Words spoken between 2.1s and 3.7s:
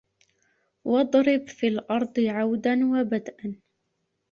عَوْدًا وَبَدْءًا